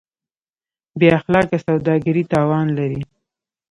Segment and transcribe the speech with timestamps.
[0.99, 3.01] بېاخلاقه سوداګري تاوان لري.